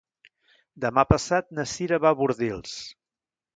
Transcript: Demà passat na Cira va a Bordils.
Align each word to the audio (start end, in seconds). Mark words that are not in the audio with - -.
Demà 0.85 1.03
passat 1.09 1.53
na 1.59 1.67
Cira 1.73 2.01
va 2.07 2.15
a 2.17 2.21
Bordils. 2.25 2.77